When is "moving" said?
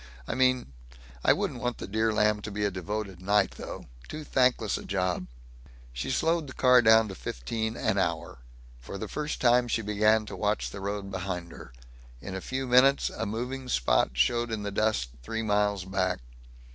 13.27-13.69